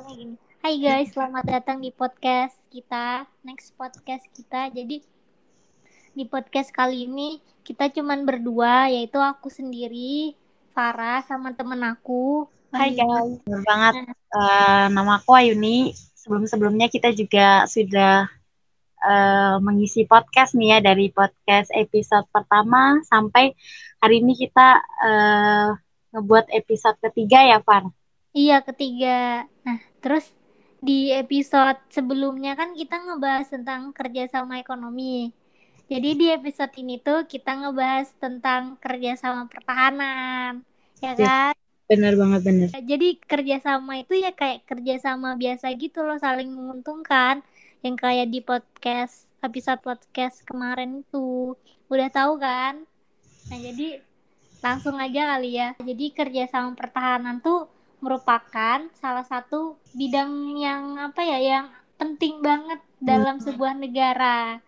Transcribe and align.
awalnya 0.00 0.16
gini. 0.16 0.36
Hai 0.64 0.74
guys, 0.80 1.12
selamat 1.12 1.44
datang 1.44 1.76
di 1.84 1.92
podcast 1.92 2.56
kita, 2.72 3.28
next 3.44 3.76
podcast 3.76 4.24
kita. 4.32 4.72
Jadi 4.72 5.04
di 6.16 6.24
podcast 6.24 6.72
kali 6.72 7.04
ini 7.04 7.36
kita 7.60 7.92
cuman 7.92 8.24
berdua, 8.24 8.88
yaitu 8.88 9.20
aku 9.20 9.52
sendiri, 9.52 10.32
Farah 10.72 11.20
sama 11.28 11.52
temen 11.52 11.84
aku. 11.84 12.48
Hai 12.72 12.96
guys, 12.96 13.44
benar 13.44 13.60
banget. 13.68 13.94
Uh, 14.32 14.88
nama 14.88 15.20
aku 15.20 15.36
Ayuni. 15.36 15.92
Sebelum-sebelumnya 16.16 16.88
kita 16.88 17.12
juga 17.12 17.68
sudah 17.68 18.24
uh, 19.04 19.60
mengisi 19.60 20.08
podcast 20.08 20.56
nih 20.56 20.76
ya 20.76 20.78
dari 20.80 21.12
podcast 21.12 21.68
episode 21.76 22.24
pertama 22.32 23.04
sampai 23.04 23.52
hari 24.00 24.24
ini 24.24 24.32
kita 24.32 24.80
uh, 24.80 25.76
ngebuat 26.16 26.48
episode 26.56 26.96
ketiga 27.04 27.44
ya, 27.44 27.60
Far. 27.60 27.99
Iya, 28.30 28.62
ketiga. 28.62 29.44
Nah, 29.66 29.78
terus 29.98 30.30
di 30.80 31.12
episode 31.12 31.76
sebelumnya 31.92 32.56
kan 32.56 32.72
kita 32.72 32.96
ngebahas 33.02 33.50
tentang 33.50 33.90
kerjasama 33.92 34.62
ekonomi. 34.62 35.34
Jadi 35.90 36.14
di 36.14 36.26
episode 36.30 36.70
ini 36.78 37.02
tuh 37.02 37.26
kita 37.26 37.58
ngebahas 37.58 38.14
tentang 38.22 38.78
kerjasama 38.78 39.50
pertahanan, 39.50 40.62
ya 41.02 41.12
kan? 41.18 41.52
Benar 41.90 42.14
banget 42.14 42.40
benar. 42.46 42.68
Jadi 42.78 43.18
kerjasama 43.18 43.98
itu 43.98 44.14
ya 44.14 44.30
kayak 44.30 44.62
kerjasama 44.70 45.34
biasa 45.34 45.66
gitu 45.74 46.06
loh, 46.06 46.14
saling 46.22 46.46
menguntungkan. 46.54 47.42
Yang 47.82 47.96
kayak 47.98 48.28
di 48.30 48.38
podcast 48.38 49.26
episode 49.42 49.82
podcast 49.82 50.46
kemarin 50.46 51.02
itu 51.02 51.58
udah 51.90 52.08
tahu 52.14 52.38
kan? 52.38 52.86
Nah 53.50 53.58
jadi 53.58 53.98
langsung 54.62 54.94
aja 54.94 55.34
kali 55.34 55.58
ya. 55.58 55.74
Jadi 55.82 56.14
kerjasama 56.14 56.78
pertahanan 56.78 57.42
tuh 57.42 57.66
merupakan 58.00 58.88
salah 58.96 59.24
satu 59.24 59.76
bidang 59.92 60.56
yang 60.56 60.96
apa 60.96 61.20
ya 61.20 61.38
yang 61.38 61.66
penting 62.00 62.40
banget 62.40 62.80
dalam 62.96 63.36
hmm. 63.38 63.44
sebuah 63.44 63.72
negara. 63.76 64.58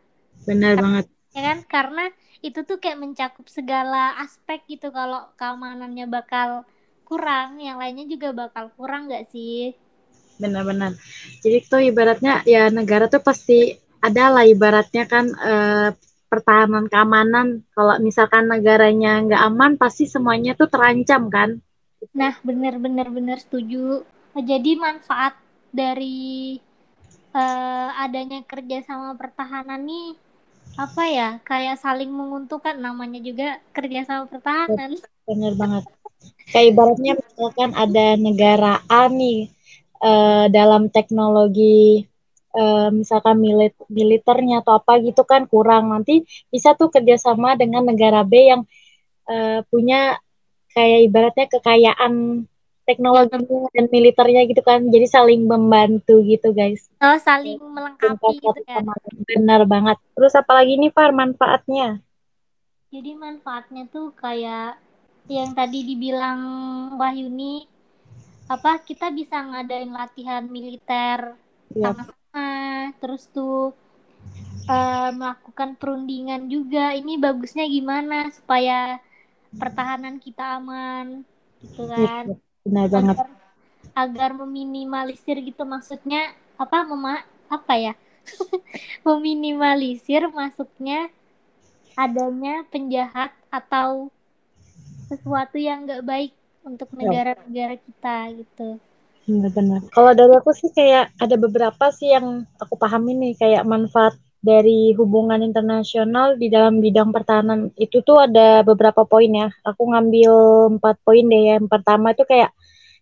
Benar 0.45 0.77
karena, 0.77 0.85
banget. 0.85 1.07
Ya 1.33 1.41
kan 1.49 1.59
karena 1.65 2.05
itu 2.45 2.61
tuh 2.69 2.77
kayak 2.77 3.01
mencakup 3.01 3.49
segala 3.49 4.21
aspek 4.21 4.61
gitu 4.69 4.93
kalau 4.93 5.33
keamanannya 5.41 6.07
bakal 6.13 6.69
kurang, 7.09 7.61
yang 7.61 7.81
lainnya 7.81 8.05
juga 8.05 8.37
bakal 8.37 8.69
kurang 8.77 9.09
gak 9.09 9.29
sih? 9.33 9.73
Benar-benar. 10.37 10.97
Jadi 11.41 11.57
tuh 11.69 11.81
ibaratnya 11.81 12.45
ya 12.45 12.69
negara 12.69 13.09
tuh 13.09 13.21
pasti 13.25 13.73
ada 14.03 14.33
lah 14.33 14.45
ibaratnya 14.45 15.05
kan 15.09 15.29
eh, 15.33 15.89
pertahanan 16.29 16.89
keamanan. 16.89 17.65
Kalau 17.73 17.97
misalkan 18.01 18.49
negaranya 18.49 19.21
nggak 19.25 19.43
aman, 19.53 19.71
pasti 19.77 20.09
semuanya 20.09 20.57
tuh 20.57 20.69
terancam 20.73 21.29
kan 21.29 21.61
Nah, 22.11 22.35
benar-benar 22.43 23.07
benar 23.15 23.39
setuju. 23.39 24.03
Jadi 24.35 24.75
manfaat 24.75 25.39
dari 25.71 26.59
uh, 27.31 27.89
adanya 28.03 28.43
kerjasama 28.43 29.15
pertahanan 29.15 29.87
nih 29.87 30.19
apa 30.73 31.05
ya 31.05 31.29
kayak 31.45 31.77
saling 31.85 32.09
menguntungkan 32.09 32.81
namanya 32.81 33.21
juga 33.21 33.61
kerjasama 33.71 34.27
pertahanan. 34.27 34.99
Benar 35.29 35.53
banget. 35.55 35.85
Kayak 36.51 36.67
ibaratnya 36.75 37.13
misalkan 37.19 37.71
ada 37.77 38.07
negara 38.17 38.81
A 38.89 39.07
nih 39.07 39.53
uh, 40.01 40.47
dalam 40.49 40.89
teknologi 40.89 42.09
uh, 42.57 42.89
misalkan 42.93 43.37
milit 43.41 43.77
militernya 43.89 44.65
atau 44.65 44.81
apa 44.81 45.01
gitu 45.05 45.25
kan 45.29 45.45
kurang 45.49 45.93
nanti 45.93 46.25
bisa 46.49 46.73
tuh 46.77 46.89
kerjasama 46.93 47.57
dengan 47.57 47.85
negara 47.85 48.25
B 48.25 48.33
yang 48.53 48.63
uh, 49.29 49.61
punya 49.69 50.17
kayak 50.73 51.01
ibaratnya 51.09 51.47
kekayaan 51.49 52.45
teknologi 52.83 53.39
ya. 53.39 53.69
dan 53.79 53.85
militernya 53.89 54.43
gitu 54.51 54.63
kan. 54.65 54.81
Jadi 54.91 55.07
saling 55.07 55.47
membantu 55.47 56.21
gitu 56.27 56.51
guys. 56.53 56.91
Oh 56.99 57.17
saling 57.23 57.59
melengkapi 57.61 58.43
gitu 58.43 58.61
kan 58.67 58.85
benar 59.29 59.63
banget. 59.65 59.97
Terus 60.19 60.35
apalagi 60.35 60.77
nih 60.79 60.91
Far 60.91 61.15
manfaatnya? 61.15 62.03
Jadi 62.93 63.11
manfaatnya 63.17 63.89
tuh 63.89 64.13
kayak 64.13 64.77
yang 65.31 65.55
tadi 65.55 65.87
dibilang 65.87 66.41
Wahyuni 66.99 67.65
apa 68.51 68.83
kita 68.83 69.09
bisa 69.15 69.39
ngadain 69.39 69.89
latihan 69.95 70.45
militer 70.45 71.39
ya. 71.73 71.95
sama-sama 71.95 72.91
terus 73.01 73.31
tuh 73.31 73.73
uh, 74.69 75.11
melakukan 75.15 75.79
perundingan 75.79 76.51
juga. 76.51 76.93
Ini 76.93 77.17
bagusnya 77.17 77.65
gimana 77.65 78.29
supaya 78.35 78.99
pertahanan 79.57 80.17
kita 80.17 80.61
aman 80.61 81.25
gitu 81.63 81.87
iya, 81.87 81.95
kan. 81.95 82.25
benar 82.67 82.87
banget. 82.89 83.17
Agar, 83.17 83.29
agar 83.93 84.31
meminimalisir 84.45 85.37
gitu 85.45 85.63
maksudnya 85.63 86.33
apa 86.57 86.85
mema 86.89 87.23
apa 87.53 87.75
ya? 87.77 87.95
Meminimalisir 89.07 90.31
masuknya 90.31 91.11
adanya 91.99 92.65
penjahat 92.73 93.35
atau 93.53 94.09
sesuatu 95.13 95.61
yang 95.61 95.85
nggak 95.85 96.05
baik 96.07 96.33
untuk 96.65 96.89
ya. 96.95 97.05
negara-negara 97.05 97.77
kita 97.77 98.17
gitu. 98.41 98.69
Benar-benar. 99.29 99.81
Kalau 99.93 100.13
dari 100.17 100.35
aku 100.35 100.51
sih 100.57 100.71
kayak 100.73 101.15
ada 101.21 101.37
beberapa 101.39 101.85
sih 101.95 102.11
yang 102.11 102.43
aku 102.59 102.75
pahami 102.75 103.15
nih 103.15 103.33
kayak 103.39 103.63
manfaat 103.69 104.17
dari 104.43 104.91
hubungan 104.99 105.39
internasional 105.39 106.35
di 106.35 106.51
dalam 106.51 106.83
bidang 106.83 107.15
pertahanan 107.15 107.71
itu 107.79 108.03
tuh 108.03 108.27
ada 108.27 108.67
beberapa 108.67 109.07
poin 109.07 109.31
ya. 109.31 109.49
Aku 109.63 109.87
ngambil 109.87 110.33
empat 110.77 110.99
poin 111.07 111.23
deh 111.23 111.43
ya. 111.47 111.63
Yang 111.63 111.71
pertama 111.71 112.11
itu 112.11 112.27
kayak 112.27 112.51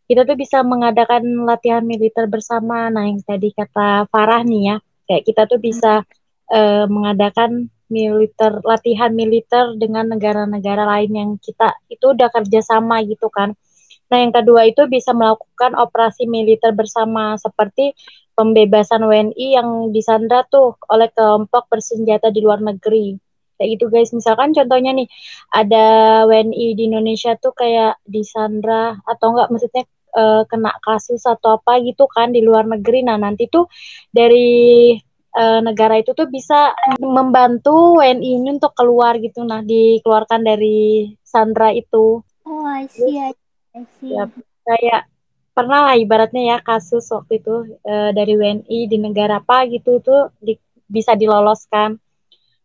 kita 0.05 0.29
tuh 0.29 0.37
bisa 0.37 0.61
mengadakan 0.61 1.25
latihan 1.49 1.81
militer 1.81 2.29
bersama. 2.29 2.93
Nah 2.93 3.09
yang 3.09 3.25
tadi 3.25 3.57
kata 3.57 4.05
Farah 4.13 4.45
nih 4.45 4.63
ya, 4.69 4.77
kayak 5.09 5.23
kita 5.25 5.43
tuh 5.49 5.57
bisa 5.57 6.05
uh, 6.53 6.85
mengadakan 6.93 7.73
militer 7.91 8.63
latihan 8.63 9.11
militer 9.11 9.75
dengan 9.75 10.07
negara-negara 10.13 10.87
lain 10.87 11.11
yang 11.11 11.31
kita 11.41 11.75
itu 11.89 12.13
udah 12.13 12.29
kerjasama 12.31 13.01
gitu 13.09 13.33
kan. 13.33 13.57
Nah 14.13 14.19
yang 14.21 14.35
kedua 14.35 14.69
itu 14.69 14.85
bisa 14.91 15.17
melakukan 15.17 15.73
operasi 15.79 16.29
militer 16.29 16.77
bersama 16.77 17.39
seperti 17.41 17.97
pembebasan 18.41 19.05
WNI 19.05 19.47
yang 19.61 19.69
disandra 19.93 20.49
tuh 20.49 20.81
oleh 20.89 21.13
kelompok 21.13 21.69
bersenjata 21.69 22.33
di 22.33 22.41
luar 22.41 22.65
negeri. 22.65 23.13
Kayak 23.61 23.77
gitu 23.77 23.87
guys, 23.93 24.17
misalkan 24.17 24.57
contohnya 24.57 24.97
nih 24.97 25.05
ada 25.53 25.85
WNI 26.25 26.67
di 26.73 26.83
Indonesia 26.89 27.37
tuh 27.37 27.53
kayak 27.53 28.01
disandra 28.09 28.97
atau 29.05 29.37
enggak 29.37 29.53
maksudnya 29.53 29.85
uh, 30.17 30.49
kena 30.49 30.73
kasus 30.81 31.21
atau 31.29 31.61
apa 31.61 31.85
gitu 31.85 32.09
kan 32.09 32.33
di 32.33 32.41
luar 32.41 32.65
negeri. 32.65 33.05
Nah, 33.05 33.21
nanti 33.21 33.53
tuh 33.53 33.69
dari 34.09 34.97
uh, 35.37 35.61
negara 35.61 36.01
itu 36.01 36.17
tuh 36.17 36.33
bisa 36.33 36.73
membantu 37.05 38.01
WNI 38.01 38.41
ini 38.41 38.49
untuk 38.57 38.73
keluar 38.73 39.21
gitu. 39.21 39.45
Nah, 39.45 39.61
dikeluarkan 39.61 40.41
dari 40.41 41.13
sandra 41.21 41.77
itu. 41.77 42.25
Oh, 42.49 42.65
I 42.65 42.89
see. 42.89 43.21
I 43.21 43.37
see. 44.01 44.17
Ya, 44.17 44.25
kayak 44.65 45.10
pernah 45.61 45.93
lah 45.93 45.95
ibaratnya 46.01 46.57
ya 46.57 46.59
kasus 46.65 47.05
waktu 47.13 47.45
itu 47.45 47.77
e, 47.85 47.95
dari 48.17 48.33
WNI 48.33 48.79
di 48.89 48.97
negara 48.97 49.45
apa 49.45 49.69
gitu 49.69 50.01
tuh 50.01 50.33
di, 50.41 50.57
bisa 50.89 51.13
diloloskan. 51.13 52.01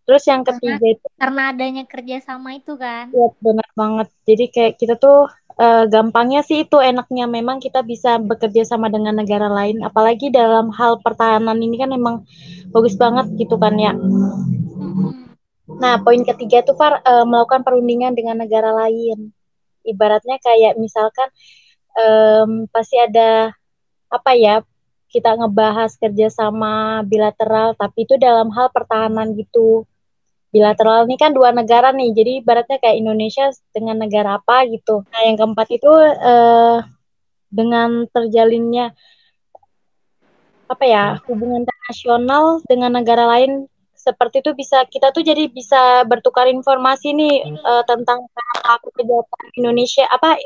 Terus 0.07 0.23
yang 0.31 0.47
ketiga 0.47 0.79
karena, 0.79 0.95
itu 0.95 1.07
karena 1.19 1.41
adanya 1.51 1.83
kerjasama 1.83 2.55
itu 2.55 2.79
kan. 2.79 3.11
Iya 3.11 3.27
benar 3.43 3.67
banget. 3.75 4.07
Jadi 4.23 4.45
kayak 4.47 4.73
kita 4.79 4.95
tuh 4.95 5.27
e, 5.59 5.67
gampangnya 5.91 6.39
sih 6.47 6.63
itu 6.63 6.79
enaknya 6.79 7.27
memang 7.27 7.59
kita 7.59 7.83
bisa 7.83 8.15
bekerja 8.15 8.63
sama 8.63 8.87
dengan 8.87 9.19
negara 9.19 9.51
lain. 9.51 9.83
Apalagi 9.83 10.31
dalam 10.31 10.71
hal 10.71 11.03
pertahanan 11.03 11.59
ini 11.59 11.75
kan 11.75 11.91
memang 11.91 12.23
bagus 12.71 12.95
banget 12.95 13.27
gitu 13.35 13.59
kan 13.59 13.75
ya. 13.75 13.91
Nah 15.75 15.99
poin 15.99 16.23
ketiga 16.23 16.63
tuh 16.63 16.79
Far, 16.79 17.03
e, 17.03 17.13
melakukan 17.27 17.67
perundingan 17.67 18.15
dengan 18.15 18.39
negara 18.39 18.71
lain. 18.71 19.35
Ibaratnya 19.83 20.39
kayak 20.39 20.79
misalkan 20.79 21.27
um, 21.95 22.67
pasti 22.69 22.99
ada 22.99 23.55
apa 24.11 24.31
ya 24.37 24.61
kita 25.09 25.31
ngebahas 25.39 25.95
kerjasama 25.95 27.01
bilateral 27.07 27.73
tapi 27.79 28.03
itu 28.03 28.19
dalam 28.19 28.51
hal 28.51 28.67
pertahanan 28.71 29.31
gitu. 29.35 29.87
Bilateral 30.51 31.03
ini 31.07 31.19
kan 31.19 31.35
dua 31.35 31.51
negara 31.51 31.91
nih 31.91 32.15
jadi 32.15 32.31
ibaratnya 32.39 32.79
kayak 32.79 32.99
Indonesia 32.99 33.51
dengan 33.75 33.99
negara 33.99 34.39
apa 34.39 34.63
gitu. 34.71 35.03
Nah 35.11 35.21
yang 35.27 35.35
keempat 35.35 35.67
itu 35.71 35.91
uh, 35.91 36.79
dengan 37.51 38.07
terjalinnya 38.11 38.95
apa 40.65 40.83
ya 40.87 41.03
hubungan 41.29 41.61
internasional 41.63 42.59
dengan 42.65 42.97
negara 42.97 43.29
lain 43.29 43.69
seperti 43.93 44.41
itu 44.41 44.51
bisa 44.53 44.85
kita 44.85 45.09
tuh 45.13 45.25
jadi 45.25 45.49
bisa 45.49 46.05
bertukar 46.05 46.45
informasi 46.49 47.13
nih 47.13 47.35
uh, 47.65 47.83
tentang 47.85 48.25
kejahatan 48.29 49.49
Indonesia 49.57 50.05
apa 50.09 50.37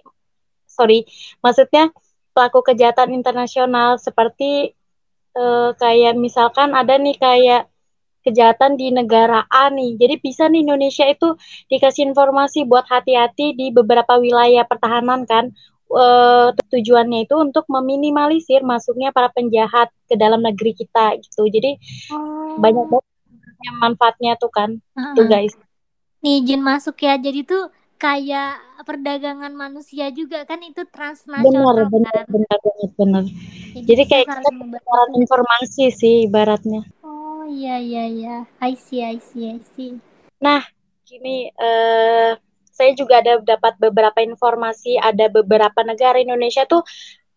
sorry 0.79 1.03
maksudnya 1.43 1.91
pelaku 2.31 2.63
kejahatan 2.63 3.11
internasional 3.11 3.99
seperti 3.99 4.71
uh, 5.35 5.75
kayak 5.75 6.15
misalkan 6.15 6.71
ada 6.71 6.95
nih 6.95 7.19
kayak 7.19 7.67
kejahatan 8.23 8.79
di 8.79 8.95
negara 8.95 9.43
A 9.51 9.67
nih 9.67 9.99
jadi 9.99 10.15
bisa 10.23 10.47
nih 10.47 10.63
Indonesia 10.63 11.03
itu 11.03 11.35
dikasih 11.67 12.07
informasi 12.07 12.63
buat 12.63 12.87
hati-hati 12.87 13.59
di 13.59 13.75
beberapa 13.75 14.15
wilayah 14.15 14.63
pertahanan 14.63 15.27
kan 15.27 15.51
uh, 15.91 16.53
tujuannya 16.69 17.25
itu 17.25 17.35
untuk 17.35 17.65
meminimalisir 17.67 18.61
masuknya 18.61 19.09
para 19.09 19.33
penjahat 19.33 19.89
ke 20.05 20.15
dalam 20.15 20.41
negeri 20.41 20.77
kita 20.77 21.17
gitu. 21.19 21.49
Jadi 21.49 21.77
oh. 22.13 22.57
banyak 22.61 22.85
banget 22.87 23.07
manfaatnya 23.81 24.33
tuh 24.39 24.51
kan, 24.53 24.79
uh 24.95 24.99
-huh. 25.11 25.13
tuh 25.17 25.25
guys. 25.27 25.53
Nih 26.23 26.43
izin 26.43 26.61
masuk 26.63 26.95
ya, 27.01 27.17
jadi 27.19 27.43
tuh 27.43 27.71
kayak 27.99 28.68
perdagangan 28.83 29.53
manusia 29.53 30.07
juga 30.11 30.43
kan 30.47 30.59
itu 30.63 30.83
transnasional 30.89 31.87
benar, 31.87 31.87
benar, 31.91 32.13
kan? 32.13 32.25
Benar, 32.31 32.57
benar, 32.63 32.89
benar. 32.95 33.23
Jadi, 33.75 33.85
jadi 33.85 34.03
kayak 34.07 34.27
kita 34.31 34.99
informasi 35.19 35.83
sih 35.93 36.15
ibaratnya. 36.27 36.81
Oh 37.03 37.43
iya 37.47 37.77
iya 37.79 38.03
iya, 38.07 38.37
I 38.59 38.73
see 38.79 39.03
I 39.03 39.19
see 39.19 39.45
I 39.51 39.59
see. 39.75 39.99
Nah, 40.39 40.63
gini 41.03 41.51
uh, 41.57 42.37
saya 42.79 42.95
juga 42.95 43.19
ada 43.19 43.43
dapat 43.43 43.75
beberapa 43.75 44.23
informasi 44.23 44.95
ada 44.95 45.27
beberapa 45.27 45.83
negara 45.83 46.15
Indonesia 46.15 46.63
tuh 46.63 46.87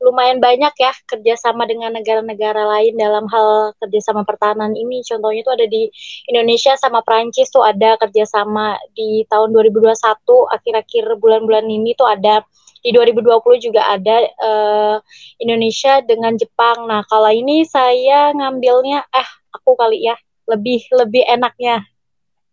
lumayan 0.03 0.43
banyak 0.43 0.75
ya 0.75 0.93
kerjasama 1.07 1.63
dengan 1.65 1.95
negara-negara 1.95 2.67
lain 2.77 2.99
dalam 2.99 3.31
hal 3.31 3.71
kerjasama 3.79 4.27
pertahanan 4.27 4.75
ini. 4.75 5.01
Contohnya 5.07 5.47
itu 5.47 5.53
ada 5.55 5.67
di 5.71 5.87
Indonesia 6.27 6.75
sama 6.75 7.07
Prancis 7.07 7.49
tuh 7.49 7.63
ada 7.63 7.95
kerjasama 8.03 8.77
di 8.99 9.23
tahun 9.31 9.55
2021 9.55 9.95
akhir-akhir 10.51 11.05
bulan-bulan 11.23 11.71
ini 11.71 11.95
tuh 11.95 12.11
ada 12.11 12.43
di 12.83 12.91
2020 12.91 13.63
juga 13.63 13.87
ada 13.87 14.27
uh, 14.43 14.97
Indonesia 15.39 16.03
dengan 16.03 16.35
Jepang. 16.35 16.91
Nah 16.91 17.07
kalau 17.07 17.31
ini 17.31 17.63
saya 17.63 18.35
ngambilnya 18.35 19.07
eh 19.07 19.29
aku 19.55 19.79
kali 19.79 20.03
ya 20.03 20.19
lebih 20.51 20.83
lebih 20.91 21.23
enaknya 21.31 21.87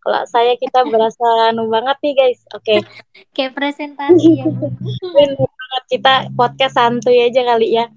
kalau 0.00 0.24
saya 0.24 0.56
kita 0.56 0.80
berasa 0.88 1.52
anu 1.52 1.68
banget 1.68 1.96
nih 2.00 2.14
guys. 2.16 2.40
Oke. 2.56 2.64
Okay. 2.64 2.78
Kayak 3.36 3.52
presentasi 3.58 4.40
ya. 4.40 4.46
kita 5.90 6.30
podcast 6.38 6.78
santuy 6.78 7.26
aja 7.26 7.42
kali 7.42 7.74
ya. 7.74 7.90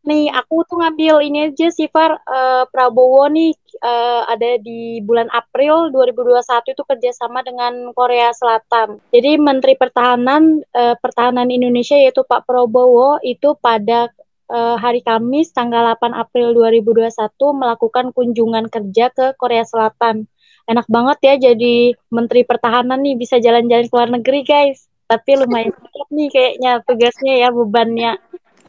Nih, 0.00 0.32
aku 0.32 0.64
tuh 0.64 0.80
ngambil 0.80 1.20
ini 1.28 1.52
aja 1.52 1.68
sih 1.68 1.88
Far 1.92 2.16
uh, 2.16 2.64
Prabowo 2.72 3.28
nih 3.28 3.52
uh, 3.84 4.24
ada 4.32 4.56
di 4.56 5.04
bulan 5.04 5.28
April 5.28 5.92
2021 5.92 6.72
itu 6.72 6.82
kerjasama 6.88 7.44
dengan 7.44 7.92
Korea 7.92 8.32
Selatan. 8.32 9.00
Jadi 9.12 9.36
Menteri 9.36 9.76
Pertahanan 9.76 10.64
uh, 10.72 10.96
Pertahanan 10.96 11.52
Indonesia 11.52 12.00
yaitu 12.00 12.24
Pak 12.24 12.48
Prabowo 12.48 13.20
itu 13.24 13.56
pada 13.60 14.08
hari 14.50 14.98
Kamis 15.06 15.54
tanggal 15.54 15.94
8 15.94 16.10
April 16.10 16.50
2021 16.58 17.06
melakukan 17.54 18.10
kunjungan 18.10 18.66
kerja 18.66 19.06
ke 19.14 19.38
Korea 19.38 19.62
Selatan 19.62 20.26
enak 20.66 20.86
banget 20.90 21.18
ya 21.22 21.34
jadi 21.50 21.94
menteri 22.10 22.42
pertahanan 22.42 22.98
nih 23.02 23.14
bisa 23.14 23.38
jalan-jalan 23.38 23.86
ke 23.86 23.94
luar 23.94 24.10
negeri 24.10 24.40
guys 24.42 24.89
tapi 25.10 25.30
lumayan 25.34 25.74
berat 25.74 26.08
nih 26.14 26.28
kayaknya 26.30 26.72
tugasnya 26.86 27.34
ya 27.42 27.48
bebannya. 27.50 28.12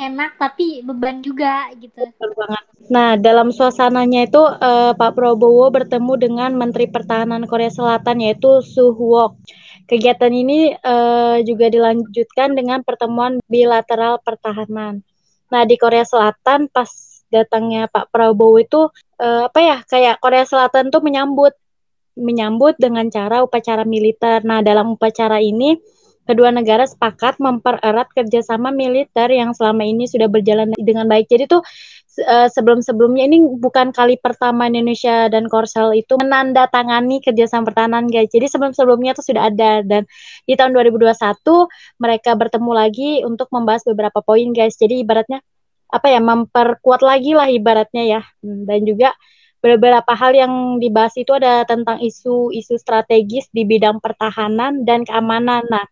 Enak 0.02 0.42
tapi 0.42 0.82
beban 0.82 1.22
juga 1.22 1.70
gitu. 1.78 2.02
Betul 2.02 2.34
banget. 2.34 2.64
Nah 2.90 3.14
dalam 3.22 3.54
suasananya 3.54 4.26
itu 4.26 4.42
uh, 4.42 4.98
Pak 4.98 5.14
Prabowo 5.14 5.70
bertemu 5.70 6.14
dengan 6.18 6.52
Menteri 6.58 6.90
Pertahanan 6.90 7.46
Korea 7.46 7.70
Selatan 7.70 8.26
yaitu 8.26 8.66
Suh 8.66 8.98
Wook 8.98 9.38
kegiatan 9.86 10.34
ini 10.34 10.74
uh, 10.74 11.38
juga 11.46 11.70
dilanjutkan 11.70 12.58
dengan 12.58 12.82
pertemuan 12.82 13.38
bilateral 13.46 14.18
pertahanan. 14.26 15.06
Nah 15.54 15.62
di 15.70 15.78
Korea 15.78 16.02
Selatan 16.02 16.66
pas 16.74 16.90
datangnya 17.30 17.86
Pak 17.86 18.10
Prabowo 18.10 18.58
itu 18.58 18.90
uh, 19.22 19.46
apa 19.46 19.60
ya 19.62 19.78
kayak 19.86 20.18
Korea 20.18 20.50
Selatan 20.50 20.90
tuh 20.90 21.06
menyambut 21.06 21.54
menyambut 22.18 22.76
dengan 22.76 23.08
cara 23.08 23.44
upacara 23.44 23.88
militer. 23.88 24.44
Nah, 24.44 24.60
dalam 24.60 24.96
upacara 24.96 25.40
ini 25.40 25.80
kedua 26.26 26.54
negara 26.54 26.86
sepakat 26.86 27.42
mempererat 27.42 28.10
kerjasama 28.14 28.70
militer 28.70 29.28
yang 29.34 29.52
selama 29.58 29.84
ini 29.86 30.06
sudah 30.06 30.30
berjalan 30.30 30.72
dengan 30.78 31.10
baik. 31.10 31.28
Jadi 31.28 31.50
tuh 31.50 31.62
uh, 32.26 32.48
sebelum-sebelumnya 32.52 33.26
ini 33.28 33.38
bukan 33.58 33.90
kali 33.96 34.20
pertama 34.22 34.70
Indonesia 34.70 35.28
dan 35.28 35.50
Korsel 35.50 35.98
itu 35.98 36.18
menandatangani 36.20 37.24
kerjasama 37.24 37.72
pertahanan 37.72 38.08
guys. 38.08 38.30
Jadi 38.30 38.48
sebelum-sebelumnya 38.52 39.18
tuh 39.18 39.26
sudah 39.26 39.50
ada 39.50 39.82
dan 39.82 40.06
di 40.46 40.54
tahun 40.54 40.76
2021 40.78 41.16
mereka 41.98 42.32
bertemu 42.38 42.72
lagi 42.72 43.12
untuk 43.26 43.50
membahas 43.50 43.84
beberapa 43.88 44.22
poin 44.22 44.52
guys. 44.54 44.78
Jadi 44.78 45.02
ibaratnya 45.02 45.42
apa 45.92 46.08
ya 46.08 46.24
memperkuat 46.24 47.04
lagi 47.04 47.36
lah 47.36 47.52
ibaratnya 47.52 48.04
ya 48.08 48.22
dan 48.40 48.88
juga 48.88 49.12
beberapa 49.62 50.18
hal 50.18 50.34
yang 50.34 50.54
dibahas 50.82 51.14
itu 51.22 51.36
ada 51.38 51.68
tentang 51.70 52.02
isu-isu 52.02 52.82
strategis 52.82 53.46
di 53.54 53.64
bidang 53.64 54.02
pertahanan 54.02 54.82
dan 54.88 55.06
keamanan. 55.06 55.62
Nah, 55.70 55.86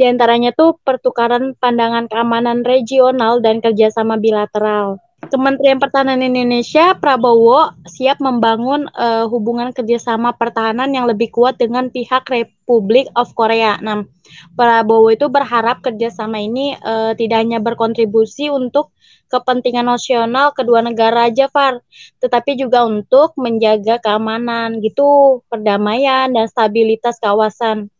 di 0.00 0.08
antaranya 0.08 0.56
tuh 0.56 0.80
pertukaran 0.80 1.52
pandangan 1.60 2.08
keamanan 2.08 2.64
regional 2.64 3.44
dan 3.44 3.60
kerjasama 3.60 4.16
bilateral. 4.16 4.96
Kementerian 5.28 5.76
Pertahanan 5.76 6.24
Indonesia 6.24 6.96
Prabowo 6.96 7.76
siap 7.84 8.24
membangun 8.24 8.88
uh, 8.96 9.28
hubungan 9.28 9.76
kerjasama 9.76 10.32
pertahanan 10.32 10.88
yang 10.96 11.04
lebih 11.04 11.28
kuat 11.28 11.60
dengan 11.60 11.92
pihak 11.92 12.24
Republik 12.32 13.12
of 13.12 13.28
Korea. 13.36 13.76
Nah, 13.84 14.08
Prabowo 14.56 15.12
itu 15.12 15.28
berharap 15.28 15.84
kerjasama 15.84 16.40
ini 16.40 16.80
uh, 16.80 17.12
tidak 17.12 17.44
hanya 17.44 17.60
berkontribusi 17.60 18.48
untuk 18.48 18.96
kepentingan 19.28 19.84
nasional 19.84 20.56
kedua 20.56 20.80
negara 20.80 21.28
aja, 21.28 21.52
Far, 21.52 21.84
tetapi 22.24 22.56
juga 22.56 22.88
untuk 22.88 23.36
menjaga 23.36 24.00
keamanan 24.00 24.80
gitu, 24.80 25.44
perdamaian 25.52 26.32
dan 26.32 26.48
stabilitas 26.48 27.20
kawasan. 27.20 27.92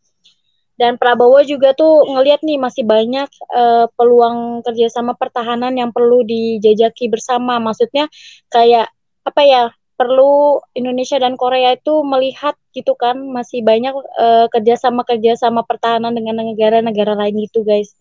Dan 0.81 0.97
Prabowo 0.97 1.45
juga 1.45 1.77
tuh 1.77 2.09
ngelihat 2.09 2.41
nih 2.41 2.57
masih 2.57 2.81
banyak 2.81 3.29
uh, 3.53 3.85
peluang 3.93 4.65
kerjasama 4.65 5.13
pertahanan 5.13 5.77
yang 5.77 5.93
perlu 5.93 6.25
dijajaki 6.25 7.05
bersama. 7.13 7.61
Maksudnya 7.61 8.09
kayak 8.49 8.89
apa 9.21 9.41
ya? 9.45 9.63
Perlu 9.93 10.57
Indonesia 10.73 11.21
dan 11.21 11.37
Korea 11.37 11.77
itu 11.77 12.01
melihat 12.01 12.57
gitu 12.73 12.97
kan 12.97 13.21
masih 13.21 13.61
banyak 13.61 13.93
uh, 13.93 14.49
kerjasama 14.49 15.05
kerjasama 15.05 15.61
pertahanan 15.61 16.17
dengan 16.17 16.41
negara-negara 16.41 17.13
lain 17.13 17.45
gitu 17.45 17.61
guys 17.61 17.93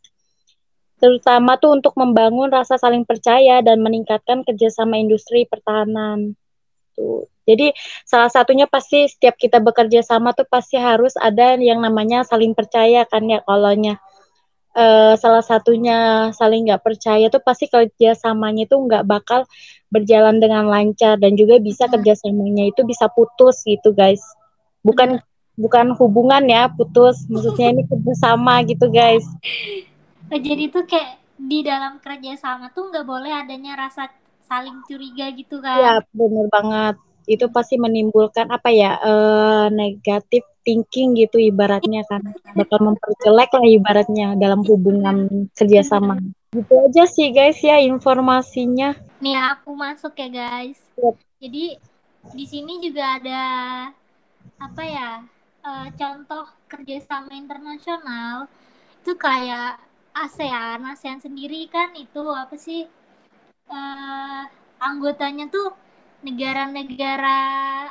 terutama 1.01 1.57
tuh 1.57 1.81
untuk 1.81 1.97
membangun 1.97 2.53
rasa 2.53 2.77
saling 2.77 3.09
percaya 3.09 3.65
dan 3.65 3.81
meningkatkan 3.81 4.45
kerjasama 4.45 5.01
industri 5.01 5.49
pertahanan. 5.49 6.37
Tuh. 6.93 7.25
Jadi 7.51 7.75
salah 8.07 8.31
satunya 8.31 8.71
pasti 8.71 9.11
setiap 9.11 9.35
kita 9.35 9.59
bekerja 9.59 10.07
sama 10.07 10.31
tuh 10.31 10.47
pasti 10.47 10.79
harus 10.79 11.19
ada 11.19 11.59
yang 11.59 11.83
namanya 11.83 12.23
saling 12.23 12.55
percaya 12.55 13.03
kan 13.11 13.27
ya 13.27 13.43
kalaunya 13.43 13.99
uh, 14.75 15.15
salah 15.19 15.43
satunya 15.43 16.31
saling 16.35 16.67
nggak 16.69 16.83
percaya 16.83 17.27
tuh 17.33 17.43
pasti 17.43 17.67
kerjasamanya 17.67 18.67
itu 18.69 18.77
nggak 18.77 19.07
bakal 19.07 19.47
berjalan 19.91 20.39
dengan 20.39 20.71
lancar 20.71 21.19
dan 21.19 21.35
juga 21.35 21.59
bisa 21.59 21.87
hmm. 21.87 21.93
kerjasamanya 21.99 22.65
itu 22.71 22.83
bisa 22.87 23.11
putus 23.11 23.63
gitu 23.67 23.91
guys. 23.91 24.23
Bukan 24.87 25.19
hmm. 25.19 25.25
bukan 25.59 25.87
hubungan 25.99 26.47
ya 26.47 26.71
putus, 26.71 27.27
maksudnya 27.27 27.75
ini 27.75 27.83
kerjasama 27.87 28.63
gitu 28.67 28.87
guys. 28.91 29.27
Oh, 30.31 30.39
jadi 30.39 30.71
tuh 30.71 30.87
kayak 30.87 31.19
di 31.41 31.67
dalam 31.67 31.99
kerja 31.99 32.39
sama 32.39 32.71
tuh 32.71 32.93
nggak 32.93 33.07
boleh 33.07 33.33
adanya 33.35 33.75
rasa 33.75 34.07
saling 34.47 34.83
curiga 34.87 35.27
gitu 35.35 35.59
kan? 35.59 35.79
Ya 35.79 35.95
bener 36.15 36.47
banget. 36.55 36.97
Itu 37.29 37.49
pasti 37.53 37.77
menimbulkan 37.77 38.49
apa 38.49 38.69
ya 38.73 38.97
uh, 39.01 39.67
negatif 39.73 40.45
thinking 40.63 41.17
gitu 41.17 41.41
ibaratnya 41.41 42.05
kan 42.05 42.21
bakal 42.53 42.79
memperjelek 42.85 43.51
lah 43.51 43.67
ibaratnya 43.67 44.27
dalam 44.37 44.61
hubungan 44.65 45.49
kerjasama. 45.57 46.21
Gitu 46.53 46.73
aja 46.75 47.05
sih 47.09 47.33
guys 47.33 47.59
ya 47.61 47.81
informasinya. 47.81 48.97
Nih 49.25 49.37
aku 49.37 49.73
masuk 49.73 50.13
ya 50.17 50.29
guys. 50.29 50.81
Yep. 51.01 51.17
Jadi 51.41 51.65
di 52.37 52.45
sini 52.45 52.85
juga 52.85 53.17
ada 53.17 53.43
apa 54.61 54.83
ya 54.85 55.11
uh, 55.65 55.89
contoh 55.97 56.45
kerjasama 56.69 57.33
internasional 57.33 58.45
itu 59.01 59.17
kayak 59.17 59.81
ASEAN 60.13 60.85
ASEAN 60.85 61.25
sendiri 61.25 61.65
kan 61.73 61.97
itu 61.97 62.21
apa 62.29 62.55
sih 62.61 62.85
uh, 63.73 64.45
anggotanya 64.81 65.49
tuh 65.49 65.73
negara-negara 66.21 67.39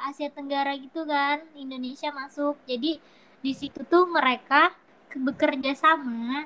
Asia 0.10 0.30
Tenggara 0.30 0.74
gitu 0.78 1.06
kan 1.06 1.42
Indonesia 1.58 2.14
masuk. 2.14 2.58
Jadi 2.70 3.02
di 3.40 3.52
situ 3.56 3.82
tuh 3.88 4.06
mereka 4.10 4.74
bekerja 5.10 5.74
sama 5.74 6.46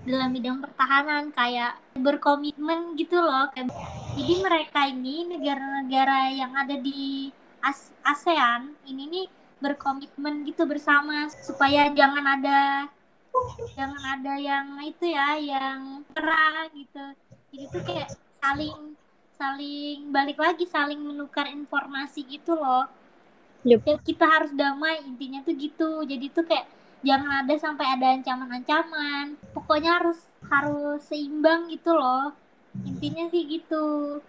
dalam 0.00 0.32
bidang 0.32 0.64
pertahanan 0.64 1.28
kayak 1.28 1.76
berkomitmen 1.92 2.96
gitu 2.96 3.20
loh 3.20 3.52
jadi 4.16 4.32
mereka 4.40 4.88
ini 4.88 5.28
negara-negara 5.28 6.32
yang 6.32 6.56
ada 6.56 6.72
di 6.80 7.28
ASEAN 8.00 8.72
ini 8.88 9.04
nih 9.06 9.26
berkomitmen 9.60 10.48
gitu 10.48 10.64
bersama 10.64 11.28
supaya 11.28 11.92
jangan 11.92 12.24
ada 12.40 12.88
jangan 13.76 14.02
ada 14.18 14.34
yang 14.40 14.66
itu 14.82 15.04
ya 15.12 15.36
yang 15.36 16.02
perang 16.10 16.72
gitu. 16.74 17.04
Jadi 17.52 17.64
tuh 17.68 17.82
kayak 17.84 18.10
saling 18.40 18.96
saling 19.40 20.12
balik 20.12 20.36
lagi 20.36 20.68
saling 20.68 21.00
menukar 21.00 21.48
informasi 21.48 22.28
gitu 22.28 22.52
loh. 22.52 22.84
Yep. 23.64 23.80
ya, 23.88 23.96
kita 24.04 24.24
harus 24.28 24.52
damai 24.52 25.00
intinya 25.04 25.40
tuh 25.40 25.56
gitu. 25.56 26.04
Jadi 26.04 26.28
tuh 26.28 26.44
kayak 26.44 26.68
jangan 27.00 27.44
ada 27.44 27.54
sampai 27.56 27.86
ada 27.96 28.20
ancaman-ancaman. 28.20 29.40
Pokoknya 29.56 30.00
harus 30.00 30.20
harus 30.44 31.00
seimbang 31.08 31.72
gitu 31.72 31.96
loh. 31.96 32.36
Intinya 32.84 33.28
sih 33.32 33.48
gitu. 33.48 34.20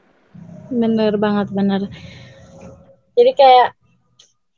Bener 0.72 1.20
banget 1.20 1.52
bener. 1.52 1.92
Jadi 3.16 3.32
kayak 3.36 3.76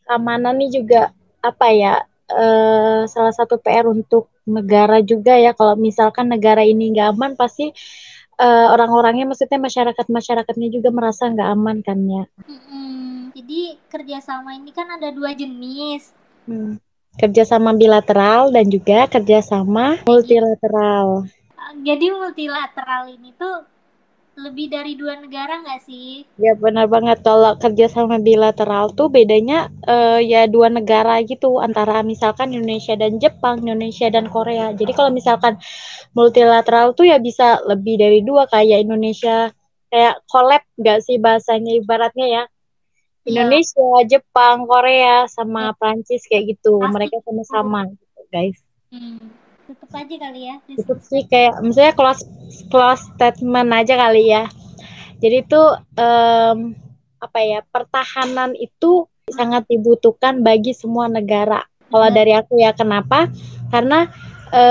keamanan 0.06 0.62
nih 0.62 0.70
juga 0.70 1.02
apa 1.42 1.68
ya 1.74 2.06
uh, 2.30 3.10
salah 3.10 3.34
satu 3.34 3.58
PR 3.58 3.90
untuk 3.90 4.30
negara 4.46 5.02
juga 5.02 5.34
ya. 5.38 5.54
Kalau 5.58 5.74
misalkan 5.78 6.30
negara 6.30 6.62
ini 6.62 6.94
nggak 6.94 7.14
aman 7.18 7.34
pasti 7.34 7.74
uh, 8.40 8.68
orang-orangnya 8.74 9.30
maksudnya 9.30 9.60
masyarakat 9.60 10.06
masyarakatnya 10.08 10.70
juga 10.70 10.90
merasa 10.90 11.30
nggak 11.30 11.50
aman 11.50 11.78
kan 11.82 12.00
ya. 12.06 12.24
Hmm, 12.48 13.34
jadi 13.36 13.78
kerjasama 13.90 14.58
ini 14.58 14.72
kan 14.74 14.88
ada 14.94 15.10
dua 15.12 15.34
jenis. 15.34 16.14
Hmm. 16.46 16.78
Kerjasama 17.14 17.78
bilateral 17.78 18.50
dan 18.50 18.66
juga 18.74 19.06
kerjasama 19.06 20.02
multilateral. 20.10 21.30
Jadi 21.74 22.06
multilateral 22.10 23.10
ini 23.10 23.34
tuh 23.38 23.73
lebih 24.34 24.66
dari 24.74 24.98
dua 24.98 25.22
negara 25.22 25.62
nggak 25.62 25.82
sih? 25.86 26.26
Ya 26.42 26.58
benar 26.58 26.90
banget 26.90 27.22
kalau 27.22 27.54
kerjasama 27.62 28.18
bilateral 28.18 28.90
tuh 28.98 29.14
bedanya 29.14 29.70
uh, 29.86 30.18
ya 30.18 30.50
dua 30.50 30.74
negara 30.74 31.22
gitu 31.22 31.62
antara 31.62 32.02
misalkan 32.02 32.50
Indonesia 32.50 32.98
dan 32.98 33.22
Jepang, 33.22 33.62
Indonesia 33.62 34.10
dan 34.10 34.26
Korea. 34.26 34.74
Jadi 34.74 34.92
kalau 34.98 35.14
misalkan 35.14 35.62
multilateral 36.18 36.98
tuh 36.98 37.06
ya 37.06 37.22
bisa 37.22 37.62
lebih 37.70 38.02
dari 38.02 38.26
dua 38.26 38.50
kayak 38.50 38.90
Indonesia 38.90 39.54
kayak 39.94 40.26
collab 40.26 40.66
nggak 40.82 41.00
sih 41.06 41.22
bahasanya 41.22 41.78
ibaratnya 41.78 42.26
ya 42.26 42.44
iya. 43.30 43.46
Indonesia, 43.46 43.86
ya. 44.02 44.18
Jepang, 44.18 44.66
Korea 44.66 45.30
sama 45.30 45.70
ya. 45.70 45.76
Prancis 45.78 46.26
kayak 46.26 46.58
gitu. 46.58 46.82
Pasti. 46.82 46.94
Mereka 46.98 47.16
sama-sama 47.22 47.86
gitu, 47.94 48.22
guys. 48.34 48.58
Hmm 48.90 49.43
tutup 49.64 49.90
aja 49.96 50.16
kali 50.28 50.42
ya 50.52 50.56
tutup 50.76 51.00
sih 51.08 51.24
kayak 51.28 51.64
misalnya 51.64 51.96
close 51.96 52.24
close 52.68 53.04
statement 53.16 53.70
aja 53.72 53.96
kali 53.96 54.30
ya. 54.30 54.44
Jadi 55.24 55.48
itu 55.48 55.62
um, 55.96 56.76
apa 57.24 57.40
ya 57.40 57.60
pertahanan 57.72 58.52
itu 58.60 59.08
sangat 59.32 59.64
dibutuhkan 59.72 60.44
bagi 60.44 60.76
semua 60.76 61.08
negara. 61.08 61.64
Kalau 61.88 62.10
dari 62.12 62.36
aku 62.36 62.60
ya 62.60 62.76
kenapa? 62.76 63.32
Karena 63.72 64.12
e, 64.52 64.64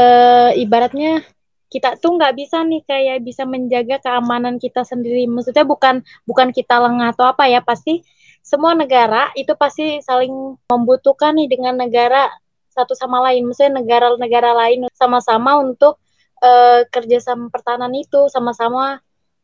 ibaratnya 0.60 1.24
kita 1.72 1.96
tuh 1.96 2.20
nggak 2.20 2.36
bisa 2.36 2.60
nih 2.60 2.84
kayak 2.84 3.24
bisa 3.24 3.48
menjaga 3.48 3.96
keamanan 4.04 4.60
kita 4.60 4.84
sendiri. 4.84 5.24
Maksudnya 5.24 5.64
bukan 5.64 6.04
bukan 6.28 6.52
kita 6.52 6.76
lengah 6.76 7.16
atau 7.16 7.32
apa 7.32 7.48
ya 7.48 7.64
pasti 7.64 8.04
semua 8.42 8.76
negara 8.76 9.30
itu 9.38 9.54
pasti 9.56 10.02
saling 10.02 10.58
membutuhkan 10.68 11.38
nih 11.38 11.48
dengan 11.48 11.78
negara 11.78 12.28
satu 12.72 12.96
sama 12.96 13.20
lain, 13.28 13.44
misalnya 13.44 13.84
negara-negara 13.84 14.56
lain 14.56 14.88
sama-sama 14.96 15.60
untuk 15.60 16.00
uh, 16.40 16.82
kerjasama 16.88 17.52
pertahanan 17.52 17.92
itu 17.92 18.26
sama-sama 18.32 18.98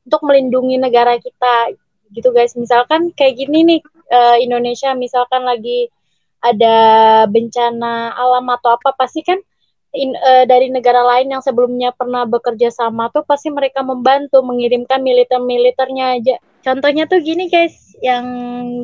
untuk 0.08 0.24
melindungi 0.24 0.80
negara 0.80 1.20
kita 1.20 1.76
gitu 2.16 2.32
guys. 2.32 2.56
Misalkan 2.56 3.12
kayak 3.12 3.36
gini 3.36 3.58
nih 3.68 3.80
uh, 4.08 4.36
Indonesia 4.40 4.96
misalkan 4.96 5.44
lagi 5.44 5.92
ada 6.40 6.76
bencana 7.28 8.14
alam 8.16 8.46
atau 8.48 8.78
apa 8.78 8.94
pasti 8.94 9.20
kan 9.26 9.36
in, 9.92 10.14
uh, 10.16 10.44
dari 10.48 10.72
negara 10.72 11.02
lain 11.04 11.34
yang 11.34 11.42
sebelumnya 11.42 11.92
pernah 11.92 12.24
bekerja 12.24 12.72
sama 12.72 13.10
tuh 13.10 13.26
pasti 13.26 13.52
mereka 13.52 13.84
membantu 13.84 14.40
mengirimkan 14.40 15.02
militer-militernya 15.02 16.06
aja. 16.18 16.36
Contohnya 16.62 17.04
tuh 17.10 17.22
gini 17.22 17.50
guys, 17.50 17.96
yang 18.02 18.24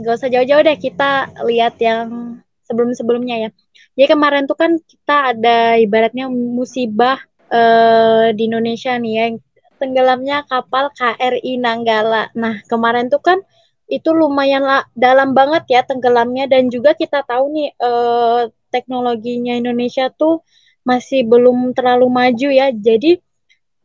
gak 0.03 0.19
usah 0.23 0.31
jauh-jauh 0.31 0.63
deh 0.63 0.79
kita 0.79 1.31
lihat 1.47 1.79
yang 1.79 2.34
sebelum-sebelumnya 2.65 3.49
ya. 3.49 3.51
Jadi 3.95 4.07
kemarin 4.11 4.45
tuh 4.51 4.59
kan 4.59 4.77
kita 4.81 5.37
ada 5.37 5.79
ibaratnya 5.79 6.27
musibah 6.29 7.21
uh, 7.53 8.35
di 8.35 8.51
Indonesia 8.51 8.97
nih 8.99 9.13
ya, 9.15 9.27
tenggelamnya 9.79 10.49
kapal 10.49 10.91
KRI 10.97 11.61
Nanggala. 11.61 12.33
Nah 12.35 12.65
kemarin 12.67 13.07
tuh 13.13 13.23
kan 13.23 13.39
itu 13.87 14.11
lumayan 14.17 14.65
lah, 14.65 14.89
dalam 14.97 15.37
banget 15.37 15.69
ya 15.69 15.81
tenggelamnya 15.85 16.49
dan 16.49 16.73
juga 16.73 16.97
kita 16.97 17.21
tahu 17.23 17.53
nih 17.53 17.69
uh, 17.79 18.49
teknologinya 18.73 19.55
Indonesia 19.55 20.09
tuh 20.11 20.43
masih 20.83 21.29
belum 21.29 21.77
terlalu 21.77 22.09
maju 22.11 22.49
ya. 22.51 22.73
Jadi 22.73 23.21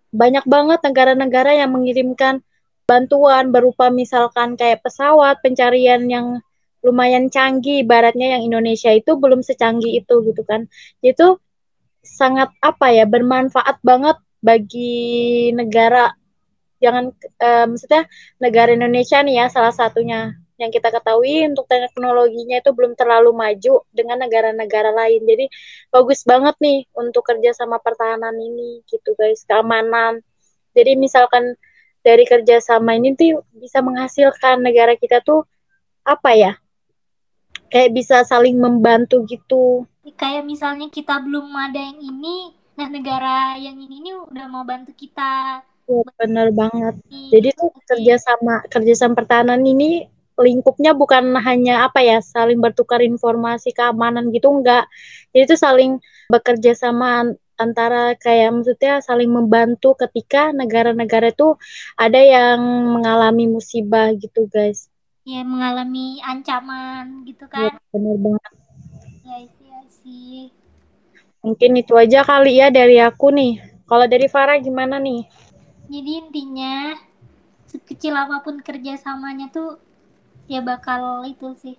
banyak 0.09 0.45
banget 0.49 0.79
negara-negara 0.81 1.53
yang 1.53 1.69
mengirimkan 1.69 2.41
bantuan 2.89 3.53
berupa 3.53 3.93
misalkan 3.93 4.57
kayak 4.57 4.81
pesawat 4.81 5.37
pencarian 5.45 6.09
yang 6.09 6.41
lumayan 6.85 7.27
canggih 7.27 7.83
ibaratnya 7.83 8.39
yang 8.39 8.43
Indonesia 8.47 8.91
itu 8.93 9.15
belum 9.19 9.43
secanggih 9.43 10.03
itu 10.03 10.15
gitu 10.27 10.41
kan. 10.47 10.67
Itu 11.03 11.39
sangat 12.03 12.55
apa 12.63 12.95
ya 12.95 13.03
bermanfaat 13.03 13.83
banget 13.83 14.17
bagi 14.39 15.51
negara 15.51 16.15
jangan 16.79 17.11
uh, 17.43 17.65
maksudnya 17.67 18.07
negara 18.39 18.71
Indonesia 18.71 19.19
nih 19.19 19.35
ya 19.43 19.45
salah 19.51 19.75
satunya. 19.75 20.35
Yang 20.59 20.83
kita 20.83 20.91
ketahui 20.91 21.47
untuk 21.47 21.71
teknologinya 21.71 22.59
itu 22.59 22.75
belum 22.75 22.91
terlalu 22.99 23.31
maju 23.31 23.87
dengan 23.95 24.19
negara-negara 24.19 24.91
lain. 24.91 25.23
Jadi 25.23 25.47
bagus 25.87 26.27
banget 26.27 26.55
nih 26.59 26.83
untuk 26.99 27.23
kerja 27.23 27.55
sama 27.55 27.79
pertahanan 27.79 28.35
ini 28.35 28.83
gitu 28.91 29.15
guys 29.15 29.47
keamanan. 29.47 30.19
Jadi 30.75 30.99
misalkan 30.99 31.55
dari 32.03 32.27
kerjasama 32.27 32.95
ini 32.99 33.15
tuh 33.15 33.43
bisa 33.55 33.79
menghasilkan 33.79 34.59
negara 34.59 34.99
kita 34.99 35.23
tuh 35.23 35.47
apa 36.03 36.31
ya 36.35 36.51
kayak 37.69 37.93
bisa 37.95 38.25
saling 38.25 38.57
membantu 38.57 39.23
gitu. 39.29 39.85
Kayak 40.17 40.43
misalnya 40.43 40.89
kita 40.89 41.21
belum 41.21 41.53
ada 41.53 41.79
yang 41.79 42.01
ini 42.01 42.57
nah 42.79 42.87
negara 42.87 43.59
yang 43.59 43.75
ini 43.75 43.99
ini 43.99 44.11
udah 44.15 44.45
mau 44.47 44.63
bantu 44.63 44.91
kita. 44.95 45.61
Ya, 45.89 46.01
benar 46.21 46.49
banget. 46.53 46.95
Jadi 47.09 47.47
tuh 47.53 47.69
kerjasama 47.85 48.65
kerjasama 48.69 49.13
pertahanan 49.17 49.61
ini 49.65 50.05
lingkupnya 50.39 50.95
bukan 50.95 51.35
hanya 51.43 51.91
apa 51.91 51.99
ya 51.99 52.23
saling 52.23 52.63
bertukar 52.63 53.03
informasi 53.03 53.75
keamanan 53.75 54.31
gitu 54.31 54.49
enggak. 54.49 54.87
Jadi 55.35 55.43
itu 55.45 55.55
saling 55.59 55.99
bekerja 56.31 56.71
sama 56.73 57.35
antara 57.59 58.15
kayak 58.15 58.55
maksudnya 58.55 59.03
saling 59.03 59.27
membantu 59.27 59.91
ketika 59.99 60.55
negara-negara 60.55 61.35
itu 61.35 61.59
ada 61.99 62.17
yang 62.23 62.59
mengalami 62.95 63.51
musibah 63.51 64.15
gitu 64.15 64.47
guys 64.47 64.87
ya 65.29 65.41
mengalami 65.45 66.17
ancaman 66.25 67.21
gitu 67.29 67.45
kan. 67.45 67.69
Ya, 67.69 67.73
benar 67.93 68.17
banget. 68.17 68.51
Ya 69.21 69.37
sih, 69.45 69.67
ya 69.69 69.81
sih. 70.01 70.37
Mungkin 71.45 71.71
itu 71.77 71.93
aja 71.93 72.25
kali 72.25 72.57
ya 72.57 72.73
dari 72.73 72.97
aku 72.97 73.29
nih. 73.29 73.61
Kalau 73.85 74.05
dari 74.09 74.25
Farah 74.25 74.57
gimana 74.57 74.97
nih? 74.97 75.29
Jadi 75.89 76.11
intinya 76.17 76.97
sekecil 77.69 78.17
apa 78.17 78.41
pun 78.41 78.57
kerjasamanya 78.65 79.53
tuh 79.53 79.77
ya 80.49 80.65
bakal 80.65 81.21
itu 81.29 81.53
sih 81.61 81.77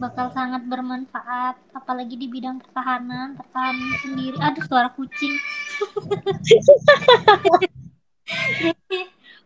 bakal 0.00 0.32
sangat 0.32 0.64
bermanfaat 0.64 1.56
apalagi 1.76 2.16
di 2.16 2.28
bidang 2.28 2.60
pertahanan 2.60 3.36
pertahanan 3.36 3.92
sendiri 4.00 4.36
aduh 4.40 4.64
suara 4.64 4.88
kucing 4.92 5.32
jadi 8.64 9.00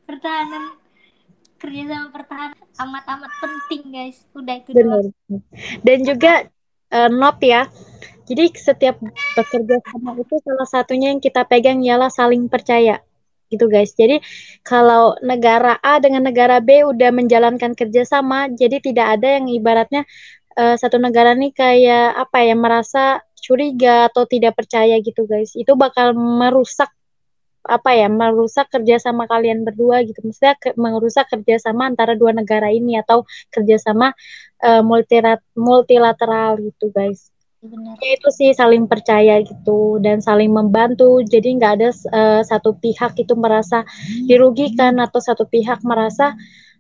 pertahanan 0.07 0.79
kerja 1.57 1.83
sama 1.89 2.09
pertahanan 2.13 2.67
amat-amat 2.77 3.31
penting 3.41 3.83
guys 3.93 4.19
udah 4.37 4.55
itu 4.61 4.71
Benar. 4.77 5.05
dan 5.83 5.99
juga 6.05 6.33
uh, 6.93 7.11
not 7.11 7.41
ya 7.41 7.67
jadi 8.27 8.51
setiap 8.53 8.99
bekerja 9.39 9.77
sama 9.87 10.19
itu 10.19 10.35
salah 10.43 10.69
satunya 10.69 11.15
yang 11.15 11.23
kita 11.23 11.47
pegang 11.47 11.79
ialah 11.81 12.11
saling 12.11 12.51
percaya 12.51 12.99
gitu 13.47 13.71
guys. 13.71 13.95
Jadi 13.95 14.19
kalau 14.67 15.15
negara 15.23 15.79
A 15.79 16.03
dengan 16.03 16.27
negara 16.27 16.59
B 16.59 16.83
udah 16.83 17.15
menjalankan 17.15 17.79
kerjasama, 17.79 18.51
jadi 18.51 18.83
tidak 18.83 19.07
ada 19.19 19.39
yang 19.39 19.47
ibaratnya 19.47 20.03
uh, 20.59 20.75
satu 20.75 20.99
negara 20.99 21.39
nih 21.39 21.55
kayak 21.55 22.27
apa 22.27 22.39
ya 22.43 22.55
merasa 22.59 23.23
curiga 23.39 24.11
atau 24.11 24.27
tidak 24.27 24.59
percaya 24.59 24.99
gitu 24.99 25.23
guys. 25.31 25.55
Itu 25.55 25.79
bakal 25.79 26.19
merusak 26.19 26.91
apa 27.67 27.91
ya 27.93 28.09
merusak 28.09 28.71
kerjasama 28.71 29.27
kalian 29.27 29.67
berdua 29.67 30.03
gitu. 30.07 30.23
Maksudnya 30.23 30.55
ke, 30.57 30.73
merusak 30.79 31.27
kerjasama 31.29 31.91
antara 31.91 32.15
dua 32.15 32.33
negara 32.33 32.71
ini 32.73 32.97
atau 32.97 33.27
kerjasama 33.53 34.15
uh, 34.63 34.83
multilateral 35.55 36.63
gitu 36.63 36.89
guys. 36.95 37.29
Benar. 37.67 37.99
Ya, 37.99 38.15
itu 38.15 38.29
sih 38.31 38.51
saling 38.55 38.87
percaya 38.87 39.43
gitu 39.43 39.99
dan 39.99 40.23
saling 40.23 40.55
membantu. 40.55 41.21
Jadi 41.27 41.59
nggak 41.59 41.73
ada 41.83 41.91
uh, 41.91 42.43
satu 42.47 42.79
pihak 42.79 43.19
itu 43.19 43.35
merasa 43.35 43.83
dirugikan 44.31 44.97
atau 45.03 45.19
satu 45.19 45.45
pihak 45.51 45.83
merasa 45.83 46.33
Eh, 46.33 46.76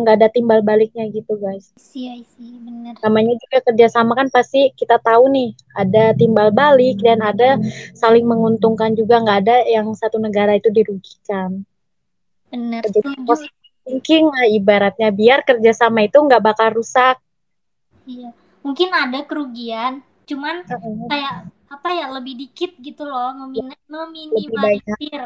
nggak 0.00 0.14
uh, 0.14 0.18
ada 0.22 0.28
timbal 0.32 0.62
baliknya 0.64 1.08
gitu 1.12 1.36
guys. 1.36 1.74
Iya 1.92 2.22
sih 2.24 2.56
benar. 2.62 2.96
Namanya 3.02 3.34
juga 3.36 3.58
kerjasama 3.66 4.12
kan 4.16 4.28
pasti 4.32 4.72
kita 4.72 4.96
tahu 5.02 5.28
nih 5.28 5.50
ada 5.76 6.14
timbal 6.16 6.54
balik 6.54 7.02
dan 7.02 7.20
ada 7.20 7.60
saling 7.92 8.24
menguntungkan 8.24 8.94
juga 8.94 9.20
nggak 9.20 9.38
ada 9.44 9.56
yang 9.68 9.90
satu 9.92 10.16
negara 10.22 10.56
itu 10.56 10.72
dirugikan. 10.72 11.66
Benar. 12.48 12.86
Jadi 12.86 13.12
thinking 13.82 14.30
lah 14.30 14.46
ibaratnya 14.46 15.10
biar 15.10 15.42
kerjasama 15.42 16.06
itu 16.06 16.16
nggak 16.22 16.42
bakal 16.42 16.70
rusak. 16.78 17.18
Iya 18.06 18.32
mungkin 18.62 18.88
ada 18.94 19.26
kerugian 19.26 20.00
cuman 20.24 20.62
kayak 21.10 21.50
apa 21.66 21.88
ya 21.90 22.06
lebih 22.14 22.38
dikit 22.38 22.78
gitu 22.78 23.02
loh 23.02 23.34
memin 23.34 23.74
lebih 23.90 24.48
meminimalisir 24.48 25.22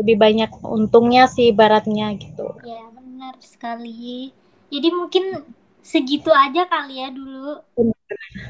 lebih 0.00 0.16
banyak 0.16 0.50
untungnya 0.64 1.28
sih 1.28 1.52
baratnya 1.52 2.16
gitu 2.16 2.56
ya 2.64 2.88
benar 3.20 3.36
sekali 3.44 4.32
jadi 4.72 4.88
mungkin 4.96 5.44
segitu 5.84 6.32
aja 6.32 6.64
kali 6.64 7.04
ya 7.04 7.12
dulu 7.12 7.60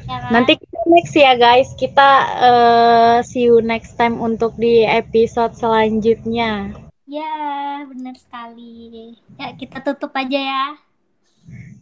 ya 0.07 0.17
kan? 0.23 0.31
nanti 0.31 0.63
kita 0.63 0.79
next 0.87 1.11
ya 1.19 1.35
guys 1.35 1.75
kita 1.75 2.11
uh, 2.39 3.19
see 3.27 3.51
you 3.51 3.59
next 3.59 3.99
time 3.99 4.23
untuk 4.23 4.55
di 4.55 4.87
episode 4.87 5.59
selanjutnya 5.59 6.71
ya 7.03 7.35
benar 7.83 8.15
sekali 8.15 9.19
ya 9.35 9.59
kita 9.59 9.83
tutup 9.83 10.15
aja 10.15 10.39
ya 10.39 10.65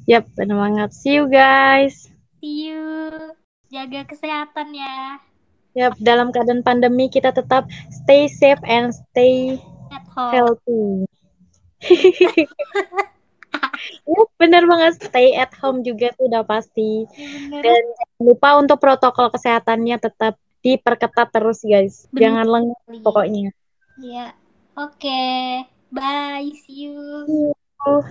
Yap, 0.08 0.24
benar 0.32 0.56
banget. 0.56 0.90
See 0.96 1.20
you 1.20 1.28
guys. 1.28 2.08
See 2.40 2.72
you. 2.72 3.12
Jaga 3.68 4.08
kesehatan 4.08 4.72
ya. 4.72 5.20
Yap, 5.76 6.00
dalam 6.00 6.32
keadaan 6.32 6.64
pandemi 6.64 7.12
kita 7.12 7.28
tetap 7.28 7.68
stay 7.92 8.24
safe 8.24 8.64
and 8.64 8.96
stay 8.96 9.60
At 9.92 10.08
home. 10.08 10.32
healthy. 10.32 11.04
ya, 14.10 14.20
bener 14.38 14.62
banget 14.66 14.98
stay 14.98 15.38
at 15.38 15.54
home 15.58 15.86
juga 15.86 16.10
tuh 16.18 16.26
udah 16.26 16.42
pasti. 16.42 17.06
Ya, 17.14 17.62
Dan 17.62 17.82
jangan 17.94 18.22
lupa 18.22 18.48
untuk 18.58 18.78
protokol 18.82 19.30
kesehatannya 19.30 19.96
tetap 20.02 20.34
diperketat 20.62 21.28
terus 21.30 21.62
guys. 21.62 22.06
Bener. 22.10 22.28
Jangan 22.28 22.46
lengah 22.46 22.78
pokoknya. 23.02 23.50
Ya. 23.98 24.34
Oke. 24.78 25.06
Okay. 25.06 25.66
Bye. 25.88 26.52
See 26.66 26.90
you. 26.90 26.98
See 27.26 27.50
you. 27.50 28.02